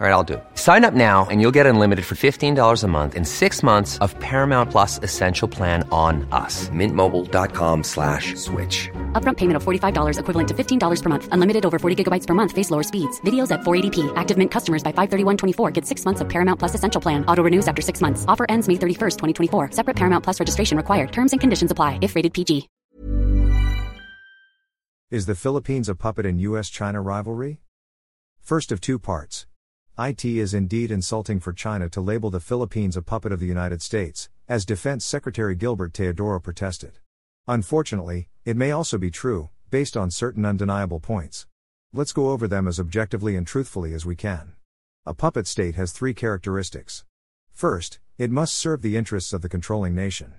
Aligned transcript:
All 0.00 0.06
right, 0.06 0.12
I'll 0.12 0.22
do 0.22 0.34
it. 0.34 0.44
Sign 0.54 0.84
up 0.84 0.94
now 0.94 1.26
and 1.28 1.40
you'll 1.40 1.56
get 1.58 1.66
unlimited 1.66 2.04
for 2.04 2.14
$15 2.14 2.84
a 2.84 2.86
month 2.86 3.16
in 3.16 3.24
six 3.24 3.64
months 3.64 3.98
of 3.98 4.16
Paramount 4.20 4.70
Plus 4.70 5.00
Essential 5.02 5.48
Plan 5.48 5.82
on 5.90 6.24
us. 6.30 6.68
Mintmobile.com 6.68 7.82
slash 7.82 8.36
switch. 8.36 8.88
Upfront 9.20 9.38
payment 9.38 9.56
of 9.56 9.64
$45 9.64 10.20
equivalent 10.20 10.48
to 10.50 10.54
$15 10.54 11.02
per 11.02 11.08
month. 11.08 11.28
Unlimited 11.32 11.66
over 11.66 11.80
40 11.80 12.04
gigabytes 12.04 12.28
per 12.28 12.34
month. 12.34 12.52
Face 12.52 12.70
lower 12.70 12.84
speeds. 12.84 13.20
Videos 13.22 13.50
at 13.50 13.62
480p. 13.62 14.12
Active 14.14 14.38
Mint 14.38 14.52
customers 14.52 14.84
by 14.84 14.92
531.24 14.92 15.72
get 15.72 15.84
six 15.84 16.04
months 16.04 16.20
of 16.20 16.28
Paramount 16.28 16.60
Plus 16.60 16.76
Essential 16.76 17.00
Plan. 17.00 17.24
Auto 17.26 17.42
renews 17.42 17.66
after 17.66 17.82
six 17.82 18.00
months. 18.00 18.24
Offer 18.28 18.46
ends 18.48 18.68
May 18.68 18.74
31st, 18.74 19.16
2024. 19.18 19.72
Separate 19.72 19.96
Paramount 19.96 20.22
Plus 20.22 20.38
registration 20.38 20.76
required. 20.76 21.10
Terms 21.10 21.32
and 21.32 21.40
conditions 21.40 21.72
apply 21.72 21.98
if 22.02 22.14
rated 22.14 22.32
PG. 22.32 22.68
Is 25.10 25.26
the 25.26 25.34
Philippines 25.34 25.88
a 25.88 25.96
puppet 25.96 26.24
in 26.24 26.38
US 26.38 26.68
China 26.68 27.02
rivalry? 27.02 27.62
First 28.40 28.70
of 28.70 28.80
two 28.80 29.00
parts. 29.00 29.46
It 30.00 30.24
is 30.24 30.54
indeed 30.54 30.92
insulting 30.92 31.40
for 31.40 31.52
China 31.52 31.88
to 31.88 32.00
label 32.00 32.30
the 32.30 32.38
Philippines 32.38 32.96
a 32.96 33.02
puppet 33.02 33.32
of 33.32 33.40
the 33.40 33.46
United 33.46 33.82
States, 33.82 34.28
as 34.46 34.64
Defense 34.64 35.04
Secretary 35.04 35.56
Gilbert 35.56 35.92
Teodoro 35.92 36.38
protested. 36.38 37.00
Unfortunately, 37.48 38.28
it 38.44 38.56
may 38.56 38.70
also 38.70 38.96
be 38.96 39.10
true, 39.10 39.50
based 39.70 39.96
on 39.96 40.12
certain 40.12 40.44
undeniable 40.44 41.00
points. 41.00 41.48
Let's 41.92 42.12
go 42.12 42.30
over 42.30 42.46
them 42.46 42.68
as 42.68 42.78
objectively 42.78 43.34
and 43.34 43.44
truthfully 43.44 43.92
as 43.92 44.06
we 44.06 44.14
can. 44.14 44.52
A 45.04 45.14
puppet 45.14 45.48
state 45.48 45.74
has 45.74 45.90
three 45.90 46.14
characteristics. 46.14 47.04
First, 47.50 47.98
it 48.18 48.30
must 48.30 48.54
serve 48.54 48.82
the 48.82 48.96
interests 48.96 49.32
of 49.32 49.42
the 49.42 49.48
controlling 49.48 49.96
nation. 49.96 50.34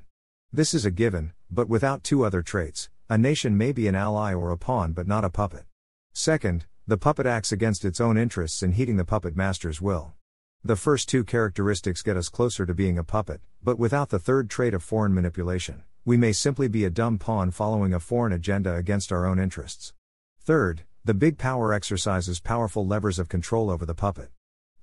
This 0.54 0.74
is 0.74 0.86
a 0.86 0.92
given, 0.92 1.34
but 1.52 1.68
without 1.68 2.06
two 2.06 2.24
other 2.24 2.42
traits, 2.42 2.90
a 3.10 3.18
nation 3.18 3.58
may 3.58 3.74
be 3.74 3.90
an 3.90 3.96
ally 3.96 4.34
or 4.34 4.52
a 4.52 4.58
pawn 4.58 4.94
but 4.94 5.06
not 5.08 5.26
a 5.26 5.30
puppet. 5.30 5.66
Second, 6.14 6.66
the 6.90 6.98
puppet 6.98 7.28
acts 7.28 7.52
against 7.52 7.86
its 7.86 8.02
own 8.02 8.18
interests 8.18 8.64
in 8.64 8.72
heeding 8.72 8.98
the 8.98 9.06
puppet 9.06 9.36
master's 9.36 9.80
will. 9.80 10.14
The 10.64 10.76
first 10.76 11.08
two 11.08 11.24
characteristics 11.24 12.02
get 12.02 12.18
us 12.18 12.30
closer 12.30 12.66
to 12.66 12.74
being 12.74 12.98
a 12.98 13.04
puppet, 13.04 13.42
but 13.62 13.78
without 13.78 14.10
the 14.10 14.18
third 14.18 14.50
trait 14.50 14.74
of 14.74 14.82
foreign 14.82 15.14
manipulation, 15.14 15.84
we 16.04 16.18
may 16.18 16.32
simply 16.32 16.68
be 16.68 16.86
a 16.86 16.90
dumb 16.90 17.20
pawn 17.20 17.52
following 17.52 17.94
a 17.94 18.00
foreign 18.00 18.34
agenda 18.34 18.74
against 18.74 19.12
our 19.12 19.28
own 19.28 19.38
interests. 19.38 19.94
Third, 20.42 20.82
the 21.06 21.14
big 21.14 21.38
power 21.38 21.74
exercises 21.74 22.40
powerful 22.40 22.88
levers 22.88 23.20
of 23.20 23.30
control 23.30 23.70
over 23.70 23.86
the 23.86 23.94
puppet. 23.94 24.32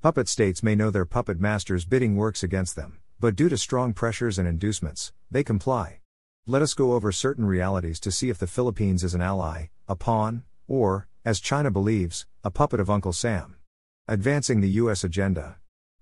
Puppet 0.00 0.28
states 0.28 0.62
may 0.62 0.76
know 0.76 0.90
their 0.90 1.06
puppet 1.06 1.40
master's 1.40 1.84
bidding 1.84 2.14
works 2.14 2.44
against 2.44 2.76
them, 2.76 3.00
but 3.18 3.34
due 3.34 3.48
to 3.48 3.58
strong 3.58 3.92
pressures 3.92 4.38
and 4.38 4.46
inducements, 4.46 5.12
they 5.28 5.42
comply. 5.42 5.98
Let 6.46 6.62
us 6.62 6.72
go 6.72 6.92
over 6.92 7.10
certain 7.10 7.46
realities 7.46 7.98
to 7.98 8.12
see 8.12 8.30
if 8.30 8.38
the 8.38 8.46
Philippines 8.46 9.02
is 9.02 9.12
an 9.12 9.22
ally, 9.22 9.70
a 9.88 9.96
pawn, 9.96 10.44
or, 10.68 11.08
as 11.24 11.40
China 11.40 11.70
believes, 11.70 12.26
a 12.44 12.50
puppet 12.50 12.80
of 12.80 12.90
Uncle 12.90 13.12
Sam. 13.12 13.56
Advancing 14.08 14.60
the 14.60 14.70
U.S. 14.82 15.02
agenda. 15.04 15.56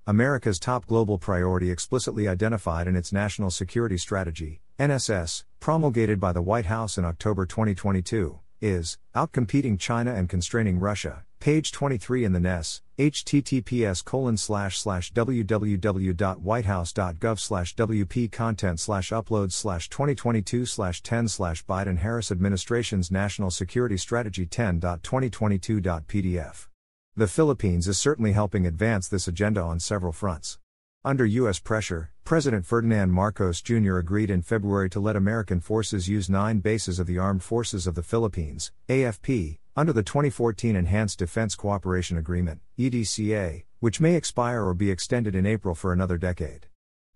America's 0.07 0.59
top 0.59 0.87
global 0.87 1.19
priority 1.19 1.71
explicitly 1.71 2.29
identified 2.29 2.87
in 2.87 2.97
its 2.97 3.13
National 3.13 3.51
Security 3.51 3.97
Strategy, 3.97 4.61
NSS, 4.79 5.45
promulgated 5.61 6.21
by 6.21 6.33
the 6.33 6.43
White 6.43 6.67
House 6.67 6.99
in 6.99 7.05
October 7.05 7.47
2022, 7.47 8.41
is 8.61 8.99
outcompeting 9.15 9.79
China 9.79 10.15
and 10.15 10.29
constraining 10.29 10.79
Russia. 10.79 11.25
Page 11.41 11.73
23 11.73 12.25
in 12.25 12.33
the 12.33 12.39
NSS, 12.39 12.81
https 12.99 14.05
colon 14.05 14.37
slash 14.37 14.79
slash 14.79 15.13
www.whitehouse.gov 15.13 17.39
slash 17.39 17.75
wp 17.75 18.31
content 18.33 18.81
slash 18.81 19.11
upload 19.11 19.53
slash 19.53 19.89
2022 19.89 20.65
slash 20.65 21.03
10 21.03 21.29
slash 21.29 21.67
Biden 21.67 21.99
Harris 21.99 22.31
Administration's 22.31 23.11
National 23.11 23.51
Security 23.51 23.97
Strategy 23.97 24.47
10.2022.pdf. 24.47 26.69
The 27.17 27.29
Philippines 27.29 27.89
is 27.89 27.99
certainly 27.99 28.33
helping 28.33 28.67
advance 28.67 29.09
this 29.09 29.29
agenda 29.29 29.61
on 29.61 29.81
several 29.81 30.13
fronts. 30.13 30.59
Under 31.05 31.27
U.S. 31.27 31.59
pressure, 31.59 32.13
President 32.25 32.65
Ferdinand 32.65 33.13
Marcos 33.13 33.61
Jr. 33.61 33.99
agreed 33.99 34.31
in 34.31 34.41
February 34.41 34.89
to 34.89 35.01
let 35.01 35.17
American 35.17 35.61
forces 35.61 36.09
use 36.09 36.31
nine 36.31 36.61
bases 36.61 36.99
of 36.99 37.07
the 37.07 37.19
Armed 37.19 37.43
Forces 37.43 37.87
of 37.87 37.95
the 37.95 38.03
Philippines, 38.03 38.73
AFP, 38.89 39.59
under 39.77 39.93
the 39.93 40.05
2014 40.05 40.77
Enhanced 40.77 41.19
Defense 41.19 41.57
Cooperation 41.57 42.17
Agreement, 42.17 42.61
EDCA, 42.79 43.65
which 43.81 44.01
may 44.01 44.15
expire 44.15 44.65
or 44.65 44.73
be 44.73 44.89
extended 44.89 45.35
in 45.35 45.47
April 45.47 45.75
for 45.75 45.93
another 45.93 46.17
decade. 46.17 46.67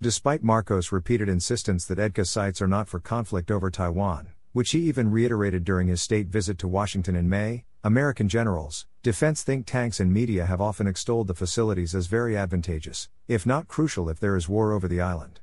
Despite 0.01 0.43
Marcos' 0.43 0.91
repeated 0.91 1.29
insistence 1.29 1.85
that 1.85 1.99
EDCA 1.99 2.27
sites 2.27 2.61
are 2.61 2.67
not 2.67 2.89
for 2.89 2.99
conflict 2.99 3.53
over 3.53 3.71
Taiwan, 3.71 4.31
which 4.53 4.73
he 4.73 4.81
even 4.89 5.13
reiterated 5.13 5.63
during 5.63 5.87
his 5.87 6.03
state 6.03 6.27
visit 6.27 6.59
to 6.59 6.67
Washington 6.67 7.15
in 7.15 7.29
May, 7.29 7.65
American 7.85 8.29
generals, 8.29 8.87
defense 9.05 9.45
think 9.45 9.65
tanks, 9.65 10.01
and 10.01 10.13
media 10.13 10.45
have 10.45 10.61
often 10.61 10.89
extolled 10.89 11.29
the 11.29 11.35
facilities 11.35 11.95
as 11.95 12.09
very 12.09 12.37
advantageous, 12.37 13.09
if 13.29 13.47
not 13.47 13.69
crucial 13.69 14.09
if 14.09 14.19
there 14.19 14.35
is 14.35 14.49
war 14.49 14.73
over 14.73 14.89
the 14.89 15.01
island. 15.01 15.39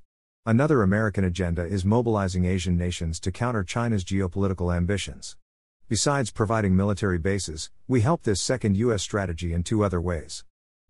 Another 0.46 0.84
American 0.84 1.24
agenda 1.24 1.66
is 1.66 1.86
mobilizing 1.86 2.44
Asian 2.44 2.78
nations 2.78 3.22
to 3.22 3.31
counter 3.31 3.64
China's 3.64 4.04
geopolitical 4.04 4.75
ambitions. 4.75 5.38
Besides 5.88 6.31
providing 6.31 6.75
military 6.75 7.19
bases, 7.19 7.69
we 7.88 8.01
help 8.01 8.23
this 8.23 8.41
second 8.41 8.75
U.S. 8.78 9.03
strategy 9.03 9.53
in 9.53 9.62
two 9.62 9.84
other 9.84 10.01
ways. 10.01 10.44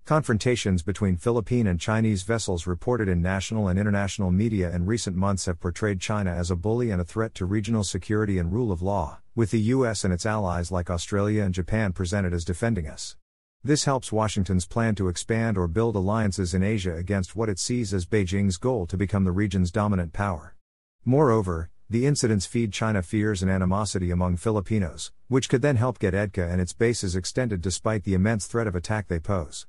Confrontations 0.05 0.83
between 0.83 1.17
Philippine 1.17 1.67
and 1.67 1.81
Chinese 1.81 2.23
vessels 2.23 2.65
reported 2.65 3.09
in 3.09 3.21
national 3.21 3.67
and 3.67 3.77
international 3.77 4.31
media 4.31 4.73
in 4.73 4.85
recent 4.85 5.17
months 5.17 5.47
have 5.47 5.59
portrayed 5.59 5.99
China 5.99 6.31
as 6.31 6.49
a 6.49 6.55
bully 6.55 6.91
and 6.91 7.01
a 7.01 7.03
threat 7.03 7.35
to 7.35 7.45
regional 7.45 7.83
security 7.83 8.37
and 8.37 8.53
rule 8.53 8.71
of 8.71 8.81
law, 8.81 9.19
with 9.35 9.51
the 9.51 9.59
US 9.59 10.05
and 10.05 10.13
its 10.13 10.25
allies 10.25 10.71
like 10.71 10.89
Australia 10.89 11.43
and 11.43 11.53
Japan 11.53 11.91
presented 11.91 12.33
as 12.33 12.45
defending 12.45 12.87
us. 12.87 13.17
This 13.65 13.83
helps 13.83 14.13
Washington's 14.13 14.65
plan 14.65 14.95
to 14.95 15.09
expand 15.09 15.57
or 15.57 15.67
build 15.67 15.97
alliances 15.97 16.53
in 16.53 16.63
Asia 16.63 16.95
against 16.95 17.35
what 17.35 17.49
it 17.49 17.59
sees 17.59 17.93
as 17.93 18.05
Beijing's 18.05 18.55
goal 18.55 18.85
to 18.87 18.95
become 18.95 19.25
the 19.25 19.33
region's 19.33 19.71
dominant 19.71 20.13
power. 20.13 20.55
Moreover, 21.03 21.69
the 21.95 22.05
incidents 22.05 22.45
feed 22.45 22.73
China 22.73 23.01
fears 23.01 23.41
and 23.41 23.49
animosity 23.49 24.11
among 24.11 24.35
Filipinos, 24.35 25.13
which 25.29 25.47
could 25.47 25.61
then 25.61 25.77
help 25.77 25.97
get 25.97 26.13
EDCA 26.13 26.51
and 26.51 26.59
its 26.59 26.73
bases 26.73 27.15
extended 27.15 27.61
despite 27.61 28.03
the 28.03 28.13
immense 28.13 28.47
threat 28.47 28.67
of 28.67 28.75
attack 28.75 29.07
they 29.07 29.17
pose. 29.17 29.65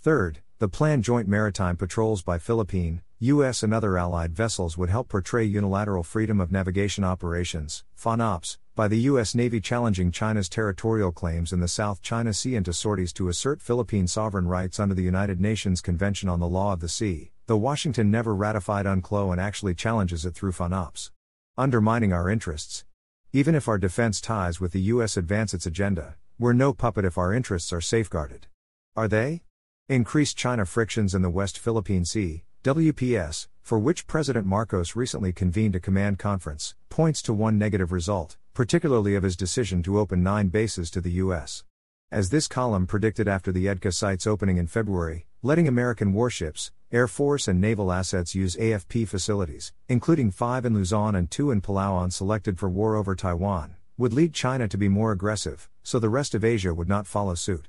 Third, 0.00 0.40
the 0.58 0.66
planned 0.66 1.04
joint 1.04 1.28
maritime 1.28 1.76
patrols 1.76 2.20
by 2.20 2.36
Philippine, 2.38 3.02
U.S. 3.20 3.62
and 3.62 3.72
other 3.72 3.96
allied 3.96 4.34
vessels 4.34 4.76
would 4.76 4.90
help 4.90 5.08
portray 5.08 5.44
unilateral 5.44 6.02
freedom 6.02 6.40
of 6.40 6.50
navigation 6.50 7.04
operations, 7.04 7.84
FONOPS, 7.94 8.58
by 8.74 8.88
the 8.88 8.98
U.S. 9.10 9.36
Navy 9.36 9.60
challenging 9.60 10.10
China's 10.10 10.48
territorial 10.48 11.12
claims 11.12 11.52
in 11.52 11.60
the 11.60 11.68
South 11.68 12.02
China 12.02 12.34
Sea 12.34 12.56
into 12.56 12.72
sorties 12.72 13.12
to 13.12 13.28
assert 13.28 13.62
Philippine 13.62 14.08
sovereign 14.08 14.48
rights 14.48 14.80
under 14.80 14.96
the 14.96 15.02
United 15.02 15.40
Nations 15.40 15.80
Convention 15.80 16.28
on 16.28 16.40
the 16.40 16.48
Law 16.48 16.72
of 16.72 16.80
the 16.80 16.88
Sea, 16.88 17.30
though 17.46 17.56
Washington 17.56 18.10
never 18.10 18.34
ratified 18.34 18.84
UNCLOS 18.84 19.30
and 19.30 19.40
actually 19.40 19.76
challenges 19.76 20.26
it 20.26 20.34
through 20.34 20.50
FONOPS. 20.50 21.12
Undermining 21.58 22.12
our 22.12 22.30
interests. 22.30 22.84
Even 23.32 23.56
if 23.56 23.66
our 23.66 23.78
defense 23.78 24.20
ties 24.20 24.60
with 24.60 24.70
the 24.70 24.92
U.S. 24.92 25.16
advance 25.16 25.52
its 25.52 25.66
agenda, 25.66 26.14
we're 26.38 26.52
no 26.52 26.72
puppet 26.72 27.04
if 27.04 27.18
our 27.18 27.34
interests 27.34 27.72
are 27.72 27.80
safeguarded. 27.80 28.46
Are 28.94 29.08
they? 29.08 29.42
Increased 29.88 30.36
China 30.36 30.64
frictions 30.64 31.16
in 31.16 31.22
the 31.22 31.28
West 31.28 31.58
Philippine 31.58 32.04
Sea, 32.04 32.44
WPS, 32.62 33.48
for 33.60 33.76
which 33.76 34.06
President 34.06 34.46
Marcos 34.46 34.94
recently 34.94 35.32
convened 35.32 35.74
a 35.74 35.80
command 35.80 36.20
conference, 36.20 36.76
points 36.90 37.20
to 37.22 37.32
one 37.32 37.58
negative 37.58 37.90
result, 37.90 38.36
particularly 38.54 39.16
of 39.16 39.24
his 39.24 39.34
decision 39.34 39.82
to 39.82 39.98
open 39.98 40.22
nine 40.22 40.50
bases 40.50 40.92
to 40.92 41.00
the 41.00 41.10
U.S. 41.24 41.64
As 42.12 42.30
this 42.30 42.46
column 42.46 42.86
predicted 42.86 43.26
after 43.26 43.50
the 43.50 43.66
EDCA 43.66 43.92
site's 43.92 44.28
opening 44.28 44.58
in 44.58 44.68
February, 44.68 45.26
letting 45.42 45.66
American 45.66 46.12
warships, 46.12 46.70
Air 46.90 47.06
Force, 47.06 47.48
and 47.48 47.60
naval 47.60 47.92
assets 47.92 48.34
use 48.34 48.56
AFP 48.56 49.06
facilities, 49.06 49.74
including 49.90 50.30
five 50.30 50.64
in 50.64 50.72
Luzon 50.72 51.14
and 51.14 51.30
two 51.30 51.50
in 51.50 51.60
Palawan 51.60 52.10
selected 52.10 52.58
for 52.58 52.70
war 52.70 52.96
over 52.96 53.14
Taiwan, 53.14 53.76
would 53.98 54.14
lead 54.14 54.32
China 54.32 54.66
to 54.66 54.78
be 54.78 54.88
more 54.88 55.12
aggressive, 55.12 55.68
so 55.82 55.98
the 55.98 56.08
rest 56.08 56.34
of 56.34 56.44
Asia 56.44 56.72
would 56.72 56.88
not 56.88 57.06
follow 57.06 57.34
suit. 57.34 57.68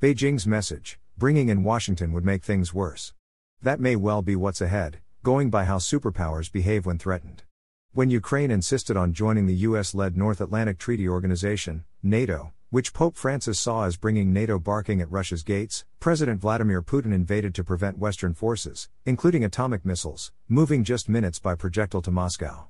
Beijing's 0.00 0.48
message 0.48 0.98
bringing 1.16 1.48
in 1.48 1.62
Washington 1.62 2.12
would 2.12 2.24
make 2.24 2.42
things 2.42 2.74
worse. 2.74 3.14
That 3.62 3.78
may 3.78 3.94
well 3.94 4.20
be 4.20 4.34
what's 4.34 4.60
ahead, 4.60 4.98
going 5.22 5.48
by 5.48 5.64
how 5.64 5.78
superpowers 5.78 6.50
behave 6.50 6.86
when 6.86 6.98
threatened. 6.98 7.44
When 7.92 8.10
Ukraine 8.10 8.50
insisted 8.50 8.96
on 8.96 9.12
joining 9.12 9.46
the 9.46 9.62
US 9.68 9.94
led 9.94 10.16
North 10.16 10.40
Atlantic 10.40 10.76
Treaty 10.76 11.08
Organization, 11.08 11.84
NATO, 12.02 12.52
which 12.70 12.92
Pope 12.92 13.16
Francis 13.16 13.60
saw 13.60 13.84
as 13.84 13.96
bringing 13.96 14.32
NATO 14.32 14.58
barking 14.58 15.00
at 15.00 15.10
Russia's 15.10 15.44
gates, 15.44 15.84
President 16.00 16.40
Vladimir 16.40 16.82
Putin 16.82 17.14
invaded 17.14 17.54
to 17.54 17.64
prevent 17.64 17.98
Western 17.98 18.34
forces, 18.34 18.88
including 19.04 19.44
atomic 19.44 19.84
missiles, 19.84 20.32
moving 20.48 20.82
just 20.82 21.08
minutes 21.08 21.38
by 21.38 21.54
projectile 21.54 22.02
to 22.02 22.10
Moscow. 22.10 22.68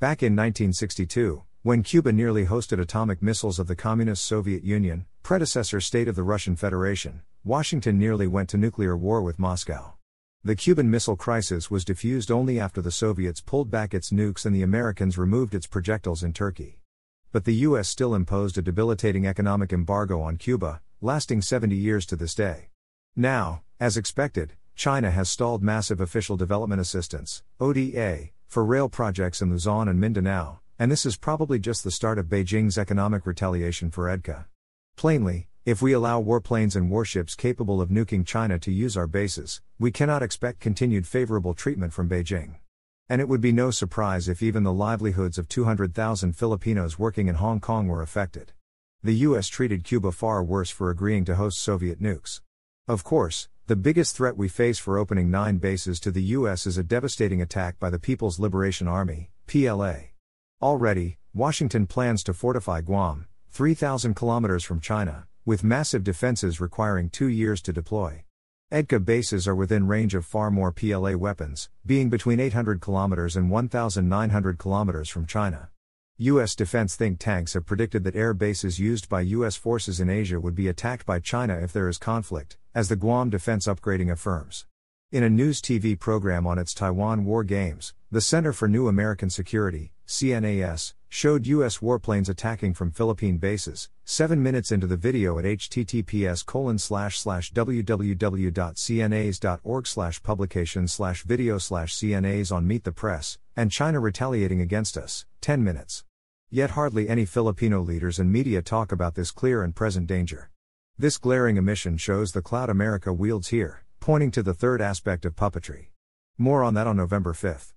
Back 0.00 0.22
in 0.22 0.32
1962, 0.34 1.42
when 1.62 1.82
Cuba 1.82 2.12
nearly 2.12 2.46
hosted 2.46 2.80
atomic 2.80 3.22
missiles 3.22 3.58
of 3.58 3.66
the 3.66 3.76
Communist 3.76 4.24
Soviet 4.24 4.64
Union, 4.64 5.06
predecessor 5.22 5.80
state 5.80 6.08
of 6.08 6.16
the 6.16 6.22
Russian 6.22 6.56
Federation, 6.56 7.22
Washington 7.42 7.98
nearly 7.98 8.26
went 8.26 8.48
to 8.50 8.56
nuclear 8.56 8.96
war 8.96 9.22
with 9.22 9.38
Moscow. 9.38 9.94
The 10.42 10.56
Cuban 10.56 10.90
Missile 10.90 11.16
Crisis 11.16 11.70
was 11.70 11.84
diffused 11.84 12.30
only 12.30 12.60
after 12.60 12.82
the 12.82 12.90
Soviets 12.90 13.40
pulled 13.40 13.70
back 13.70 13.94
its 13.94 14.10
nukes 14.10 14.44
and 14.44 14.54
the 14.54 14.62
Americans 14.62 15.16
removed 15.16 15.54
its 15.54 15.66
projectiles 15.66 16.22
in 16.22 16.34
Turkey. 16.34 16.80
But 17.34 17.46
the 17.46 17.66
US 17.66 17.88
still 17.88 18.14
imposed 18.14 18.58
a 18.58 18.62
debilitating 18.62 19.26
economic 19.26 19.72
embargo 19.72 20.20
on 20.20 20.36
Cuba, 20.36 20.80
lasting 21.00 21.42
70 21.42 21.74
years 21.74 22.06
to 22.06 22.14
this 22.14 22.32
day. 22.32 22.68
Now, 23.16 23.62
as 23.80 23.96
expected, 23.96 24.52
China 24.76 25.10
has 25.10 25.28
stalled 25.28 25.60
massive 25.60 26.00
official 26.00 26.36
development 26.36 26.80
assistance, 26.80 27.42
ODA, 27.58 28.28
for 28.46 28.64
rail 28.64 28.88
projects 28.88 29.42
in 29.42 29.50
Luzon 29.50 29.88
and 29.88 29.98
Mindanao, 29.98 30.60
and 30.78 30.92
this 30.92 31.04
is 31.04 31.16
probably 31.16 31.58
just 31.58 31.82
the 31.82 31.90
start 31.90 32.20
of 32.20 32.26
Beijing's 32.26 32.78
economic 32.78 33.26
retaliation 33.26 33.90
for 33.90 34.04
EDCA. 34.04 34.44
Plainly, 34.94 35.48
if 35.64 35.82
we 35.82 35.92
allow 35.92 36.22
warplanes 36.22 36.76
and 36.76 36.88
warships 36.88 37.34
capable 37.34 37.80
of 37.80 37.88
nuking 37.88 38.24
China 38.24 38.60
to 38.60 38.70
use 38.70 38.96
our 38.96 39.08
bases, 39.08 39.60
we 39.76 39.90
cannot 39.90 40.22
expect 40.22 40.60
continued 40.60 41.04
favorable 41.04 41.52
treatment 41.52 41.92
from 41.92 42.08
Beijing. 42.08 42.58
And 43.08 43.20
it 43.20 43.28
would 43.28 43.42
be 43.42 43.52
no 43.52 43.70
surprise 43.70 44.28
if 44.28 44.42
even 44.42 44.62
the 44.62 44.72
livelihoods 44.72 45.36
of 45.36 45.48
200,000 45.48 46.32
Filipinos 46.32 46.98
working 46.98 47.28
in 47.28 47.34
Hong 47.34 47.60
Kong 47.60 47.86
were 47.86 48.00
affected. 48.00 48.52
The 49.02 49.16
US 49.16 49.48
treated 49.48 49.84
Cuba 49.84 50.10
far 50.10 50.42
worse 50.42 50.70
for 50.70 50.88
agreeing 50.88 51.26
to 51.26 51.34
host 51.34 51.58
Soviet 51.58 52.00
nukes. 52.00 52.40
Of 52.88 53.04
course, 53.04 53.48
the 53.66 53.76
biggest 53.76 54.16
threat 54.16 54.38
we 54.38 54.48
face 54.48 54.78
for 54.78 54.96
opening 54.96 55.30
nine 55.30 55.58
bases 55.58 56.00
to 56.00 56.10
the 56.10 56.22
US 56.22 56.66
is 56.66 56.78
a 56.78 56.82
devastating 56.82 57.42
attack 57.42 57.78
by 57.78 57.90
the 57.90 57.98
People's 57.98 58.38
Liberation 58.38 58.88
Army, 58.88 59.30
PLA. 59.46 59.96
Already, 60.62 61.18
Washington 61.34 61.86
plans 61.86 62.22
to 62.24 62.32
fortify 62.32 62.80
Guam, 62.80 63.26
3,000 63.50 64.14
kilometers 64.14 64.64
from 64.64 64.80
China, 64.80 65.26
with 65.44 65.62
massive 65.62 66.04
defenses 66.04 66.60
requiring 66.60 67.10
two 67.10 67.28
years 67.28 67.60
to 67.60 67.72
deploy. 67.72 68.24
EDCA 68.72 69.04
bases 69.04 69.46
are 69.46 69.54
within 69.54 69.86
range 69.86 70.14
of 70.14 70.24
far 70.24 70.50
more 70.50 70.72
PLA 70.72 71.12
weapons, 71.16 71.68
being 71.84 72.08
between 72.08 72.40
800 72.40 72.80
kilometers 72.80 73.36
and 73.36 73.50
1,900 73.50 74.58
kilometers 74.58 75.10
from 75.10 75.26
China. 75.26 75.68
U.S. 76.16 76.56
defense 76.56 76.96
think 76.96 77.18
tanks 77.18 77.52
have 77.52 77.66
predicted 77.66 78.04
that 78.04 78.16
air 78.16 78.32
bases 78.32 78.80
used 78.80 79.08
by 79.08 79.20
U.S. 79.20 79.54
forces 79.54 80.00
in 80.00 80.08
Asia 80.08 80.40
would 80.40 80.54
be 80.54 80.66
attacked 80.66 81.04
by 81.04 81.20
China 81.20 81.54
if 81.58 81.74
there 81.74 81.88
is 81.88 81.98
conflict, 81.98 82.56
as 82.74 82.88
the 82.88 82.96
Guam 82.96 83.28
Defense 83.28 83.66
Upgrading 83.66 84.10
affirms. 84.10 84.64
In 85.12 85.22
a 85.22 85.28
news 85.28 85.60
TV 85.60 85.98
program 85.98 86.46
on 86.46 86.58
its 86.58 86.72
Taiwan 86.72 87.26
War 87.26 87.44
Games, 87.44 87.92
the 88.14 88.20
Center 88.20 88.52
for 88.52 88.68
New 88.68 88.86
American 88.86 89.28
Security, 89.28 89.90
CNAS, 90.06 90.94
showed 91.08 91.48
U.S. 91.48 91.78
warplanes 91.78 92.28
attacking 92.28 92.72
from 92.72 92.92
Philippine 92.92 93.38
bases, 93.38 93.88
seven 94.04 94.40
minutes 94.40 94.70
into 94.70 94.86
the 94.86 94.96
video 94.96 95.36
at 95.40 95.44
https 95.44 96.44
www.cnas.org 97.52 98.22
publication 100.22 100.86
video 101.24 101.58
CNAs 101.58 102.54
on 102.54 102.68
Meet 102.68 102.84
the 102.84 102.92
Press, 102.92 103.36
and 103.56 103.72
China 103.72 103.98
retaliating 103.98 104.60
against 104.60 104.96
us, 104.96 105.26
10 105.40 105.64
minutes. 105.64 106.04
Yet 106.48 106.70
hardly 106.70 107.08
any 107.08 107.24
Filipino 107.24 107.80
leaders 107.80 108.20
and 108.20 108.30
media 108.32 108.62
talk 108.62 108.92
about 108.92 109.16
this 109.16 109.32
clear 109.32 109.64
and 109.64 109.74
present 109.74 110.06
danger. 110.06 110.52
This 110.96 111.18
glaring 111.18 111.58
omission 111.58 111.96
shows 111.96 112.30
the 112.30 112.42
cloud 112.42 112.70
America 112.70 113.12
wields 113.12 113.48
here 113.48 113.80
pointing 113.98 114.30
to 114.30 114.44
the 114.44 114.54
third 114.54 114.80
aspect 114.80 115.24
of 115.24 115.34
puppetry. 115.34 115.86
More 116.38 116.62
on 116.62 116.74
that 116.74 116.86
on 116.86 116.96
November 116.96 117.32
5th. 117.32 117.73